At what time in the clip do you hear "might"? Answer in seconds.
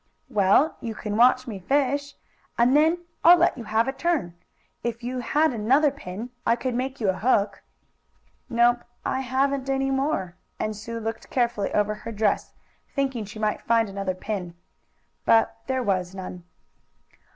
13.37-13.61